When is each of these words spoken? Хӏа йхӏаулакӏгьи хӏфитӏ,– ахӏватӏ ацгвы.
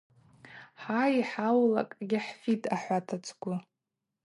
Хӏа 0.81 1.01
йхӏаулакӏгьи 1.19 2.19
хӏфитӏ,– 2.25 2.65
ахӏватӏ 2.75 3.11
ацгвы. 3.15 3.55